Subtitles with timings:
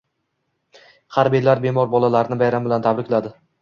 [1.19, 3.39] Harbiylar bemor bolalarni bayram bilan tabrikladi